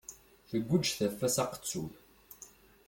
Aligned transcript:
Tegguǧ 0.49 0.85
taffa 0.97 1.27
s 1.35 1.37
aqettun. 1.43 1.89